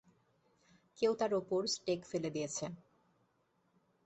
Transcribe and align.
কেউ 0.97 1.11
তার 1.19 1.31
ওপর 1.33 1.61
স্টেক 1.75 1.99
ফেলে 2.05 2.29
দিয়েছে। 2.35 2.65